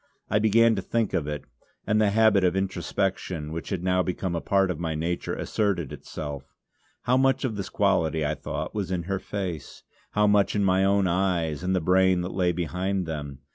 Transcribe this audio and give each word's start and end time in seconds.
I 0.31 0.39
began 0.39 0.73
to 0.73 0.81
think 0.81 1.13
of 1.13 1.27
it; 1.27 1.43
and 1.85 2.01
the 2.01 2.09
habit 2.09 2.43
of 2.43 2.55
introspection, 2.55 3.51
which 3.51 3.69
had 3.69 3.83
now 3.83 4.01
become 4.01 4.33
a 4.33 4.41
part 4.41 4.71
of 4.71 4.79
my 4.79 4.95
nature, 4.95 5.35
asserted 5.35 5.93
itself. 5.93 6.55
How 7.03 7.17
much 7.17 7.45
of 7.45 7.55
this 7.55 7.69
quality 7.69 8.25
I 8.25 8.33
thought, 8.33 8.73
was 8.73 8.89
in 8.89 9.03
her 9.03 9.19
face, 9.19 9.83
how 10.13 10.25
much 10.25 10.55
in 10.55 10.63
my 10.65 10.83
own 10.83 11.05
eyes 11.05 11.61
and 11.61 11.75
the 11.75 11.81
brain 11.81 12.21
that 12.21 12.33
lay 12.33 12.51
behind 12.51 13.05
them. 13.05 13.41